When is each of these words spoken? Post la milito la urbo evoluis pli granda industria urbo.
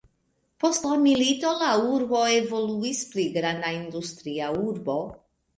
Post 0.63 0.87
la 0.91 0.93
milito 1.01 1.51
la 1.59 1.67
urbo 1.97 2.23
evoluis 2.37 3.05
pli 3.13 3.29
granda 3.37 3.73
industria 3.83 4.49
urbo. 4.73 4.99